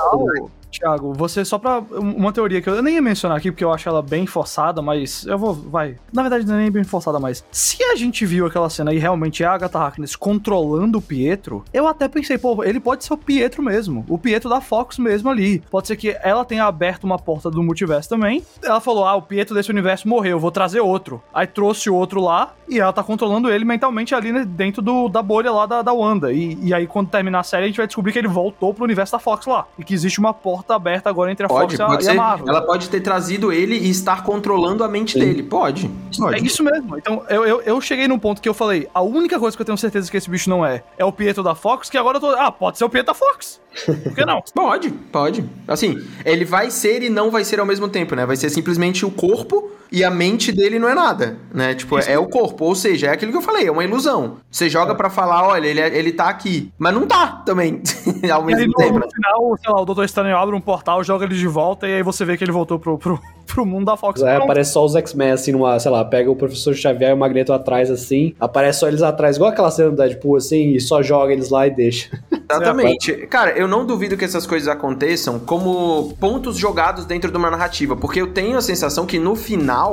[0.78, 3.88] Thiago, você só pra uma teoria que eu nem ia mencionar aqui, porque eu acho
[3.88, 5.96] ela bem forçada, mas eu vou, vai.
[6.12, 8.98] Na verdade, não é nem bem forçada, mas se a gente viu aquela cena e
[8.98, 13.12] realmente é a Agatha Harkness controlando o Pietro, eu até pensei, pô, ele pode ser
[13.12, 15.62] o Pietro mesmo, o Pietro da Fox mesmo ali.
[15.70, 18.44] Pode ser que ela tenha aberto uma porta do multiverso também.
[18.62, 21.22] Ela falou, ah, o Pietro desse universo morreu, vou trazer outro.
[21.32, 25.22] Aí trouxe outro lá e ela tá controlando ele mentalmente ali né, dentro do, da
[25.22, 26.32] bolha lá da, da Wanda.
[26.32, 28.84] E, e aí, quando terminar a série, a gente vai descobrir que ele voltou pro
[28.84, 29.66] universo da Fox lá.
[29.78, 32.14] E que existe uma porta porta aberta agora entre a pode, Fox pode e a,
[32.14, 32.48] Marvel.
[32.48, 35.20] Ela pode ter trazido ele e estar controlando a mente Sim.
[35.20, 35.42] dele.
[35.42, 36.36] Pode, pode.
[36.36, 36.96] É isso mesmo.
[36.96, 39.66] Então, eu, eu, eu, cheguei num ponto que eu falei: a única coisa que eu
[39.66, 42.20] tenho certeza que esse bicho não é é o Pietro da Fox, que agora eu
[42.20, 42.30] tô.
[42.30, 43.60] Ah, pode ser o Pietro da Fox.
[43.84, 44.42] Por que não?
[44.54, 45.44] pode, pode.
[45.68, 48.24] Assim, ele vai ser e não vai ser ao mesmo tempo, né?
[48.24, 51.72] Vai ser simplesmente o corpo e a mente dele não é nada, né?
[51.72, 52.64] Tipo, é, é o corpo.
[52.64, 54.38] Ou seja, é aquilo que eu falei, é uma ilusão.
[54.50, 54.94] Você joga é.
[54.96, 56.72] para falar, olha, ele, é, ele tá aqui.
[56.76, 57.80] Mas não tá também,
[58.28, 58.94] ao mesmo e tempo.
[58.94, 61.86] No, no final, sei lá, o Doutor Estranho abre um portal, joga ele de volta
[61.86, 64.20] e aí você vê que ele voltou pro, pro, pro mundo da Fox.
[64.20, 67.16] É, aparece só os X-Men, assim, numa, sei lá, pega o Professor Xavier e o
[67.16, 71.04] Magneto atrás, assim, aparece só eles atrás, igual aquela cena do Deadpool, assim, e só
[71.04, 72.20] joga eles lá e deixa.
[72.50, 73.12] Exatamente.
[73.28, 77.96] Cara, eu não duvido que essas coisas aconteçam como pontos jogados dentro de uma narrativa,
[77.96, 79.83] porque eu tenho a sensação que no final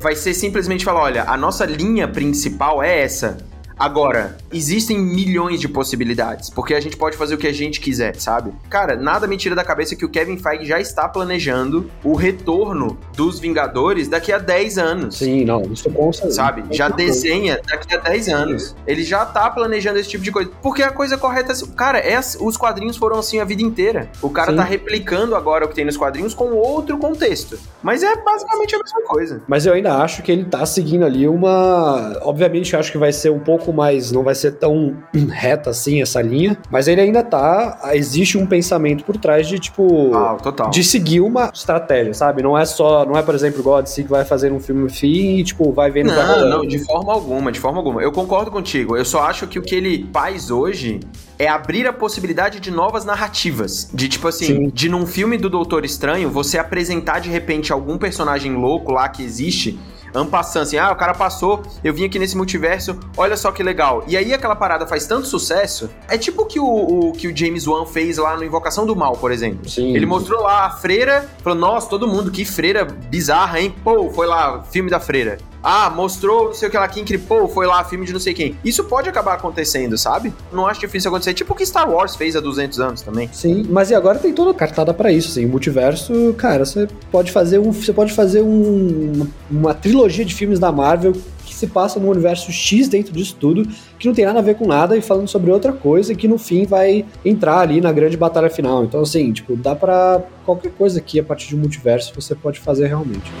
[0.00, 3.38] vai ser simplesmente falar, olha, a nossa linha principal é essa.
[3.78, 8.16] Agora, existem milhões de possibilidades, porque a gente pode fazer o que a gente quiser,
[8.16, 8.52] sabe?
[8.68, 12.98] Cara, nada me tira da cabeça que o Kevin Feige já está planejando o retorno
[13.16, 15.18] dos Vingadores daqui a 10 anos.
[15.18, 16.30] Sim, não, isso certeza.
[16.30, 16.64] Sabe?
[16.70, 18.76] Já desenha daqui a 10 anos.
[18.86, 20.50] Ele já tá planejando esse tipo de coisa.
[20.62, 21.56] Porque a coisa correta é.
[21.76, 24.10] Cara, é, os quadrinhos foram assim a vida inteira.
[24.22, 24.56] O cara Sim.
[24.56, 27.58] tá replicando agora o que tem nos quadrinhos com outro contexto.
[27.82, 29.42] Mas é basicamente a mesma coisa.
[29.46, 32.18] Mas eu ainda acho que ele tá seguindo ali uma.
[32.22, 34.96] Obviamente, eu acho que vai ser um pouco pouco mais, não vai ser tão
[35.30, 40.14] reta assim essa linha, mas ele ainda tá, existe um pensamento por trás de tipo,
[40.14, 40.70] ah, total.
[40.70, 42.42] de seguir uma estratégia, sabe?
[42.42, 45.44] Não é só, não é por exemplo God que vai fazer um filme fim e
[45.44, 48.02] tipo, vai vendo Não, não, de forma alguma, de forma alguma.
[48.02, 48.96] Eu concordo contigo.
[48.96, 51.00] Eu só acho que o que ele faz hoje
[51.38, 53.90] é abrir a possibilidade de novas narrativas.
[53.92, 54.70] De tipo assim, Sim.
[54.72, 59.22] de num filme do Doutor Estranho, você apresentar de repente algum personagem louco lá que
[59.22, 59.78] existe
[60.14, 64.04] ampassando, assim, ah, o cara passou, eu vim aqui nesse multiverso, olha só que legal.
[64.06, 67.36] E aí aquela parada faz tanto sucesso, é tipo o que o, o que o
[67.36, 69.68] James Wan fez lá no Invocação do Mal, por exemplo.
[69.68, 69.94] Sim.
[69.94, 73.74] Ele mostrou lá a freira, falou, nossa, todo mundo, que freira bizarra, hein?
[73.84, 75.38] Pô, foi lá, filme da freira.
[75.62, 78.34] Ah, mostrou não sei o que lá, quem cripou, foi lá, filme de não sei
[78.34, 78.56] quem.
[78.64, 80.32] Isso pode acabar acontecendo, sabe?
[80.52, 81.34] Não acho difícil acontecer.
[81.34, 83.28] Tipo o que Star Wars fez há 200 anos também.
[83.32, 85.44] Sim, mas e agora tem toda cartada para isso, assim.
[85.44, 90.58] O multiverso, cara, você pode fazer um, você pode fazer um, uma trilogia de filmes
[90.58, 91.12] da Marvel
[91.44, 93.66] que se passa no universo X dentro disso tudo,
[93.98, 96.38] que não tem nada a ver com nada e falando sobre outra coisa que no
[96.38, 98.84] fim vai entrar ali na grande batalha final.
[98.84, 102.60] Então, assim, tipo, dá para qualquer coisa aqui a partir de um multiverso você pode
[102.60, 103.32] fazer realmente.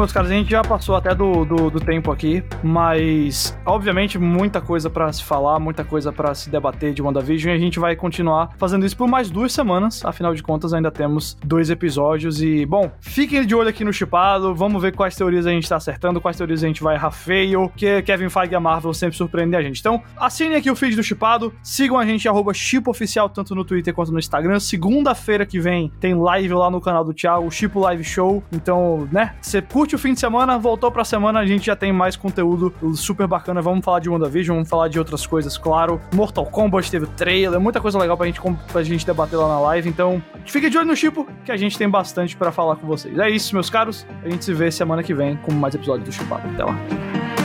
[0.00, 4.58] Meus caros, a gente já passou até do, do, do tempo aqui, mas obviamente muita
[4.58, 7.94] coisa para se falar, muita coisa para se debater de WandaVision e a gente vai
[7.94, 10.02] continuar fazendo isso por mais duas semanas.
[10.02, 14.54] Afinal de contas, ainda temos dois episódios e, bom, fiquem de olho aqui no chipado,
[14.54, 17.70] vamos ver quais teorias a gente tá acertando, quais teorias a gente vai errar feio,
[17.76, 19.80] que Kevin Feige e a Marvel sempre surpreendem a gente.
[19.80, 23.92] Então, assinem aqui o feed do chipado, sigam a gente, arroba chipoficial, tanto no Twitter
[23.92, 24.58] quanto no Instagram.
[24.60, 28.42] Segunda-feira que vem tem live lá no canal do Thiago, o Chipo Live Show.
[28.50, 31.74] Então, né, você curte curte o fim de semana, voltou pra semana, a gente já
[31.74, 33.60] tem mais conteúdo super bacana.
[33.60, 36.00] Vamos falar de WandaVision, vamos falar de outras coisas, claro.
[36.14, 39.88] Mortal Kombat teve trailer, muita coisa legal pra gente, pra gente debater lá na live.
[39.88, 43.18] Então, fique de olho no Chipo, que a gente tem bastante para falar com vocês.
[43.18, 44.06] É isso, meus caros.
[44.24, 46.46] A gente se vê semana que vem com mais episódios do Chipado.
[46.48, 47.39] Até lá.